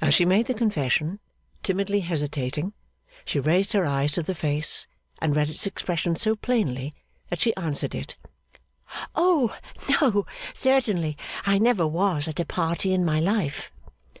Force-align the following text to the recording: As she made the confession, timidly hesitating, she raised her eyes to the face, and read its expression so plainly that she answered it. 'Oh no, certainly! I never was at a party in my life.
As 0.00 0.14
she 0.14 0.24
made 0.24 0.46
the 0.46 0.54
confession, 0.54 1.18
timidly 1.64 1.98
hesitating, 1.98 2.74
she 3.24 3.40
raised 3.40 3.72
her 3.72 3.84
eyes 3.84 4.12
to 4.12 4.22
the 4.22 4.36
face, 4.36 4.86
and 5.20 5.34
read 5.34 5.50
its 5.50 5.66
expression 5.66 6.14
so 6.14 6.36
plainly 6.36 6.92
that 7.28 7.40
she 7.40 7.52
answered 7.56 7.92
it. 7.96 8.16
'Oh 9.16 9.58
no, 10.00 10.26
certainly! 10.54 11.16
I 11.44 11.58
never 11.58 11.88
was 11.88 12.28
at 12.28 12.38
a 12.38 12.44
party 12.46 12.94
in 12.94 13.04
my 13.04 13.18
life. 13.18 13.72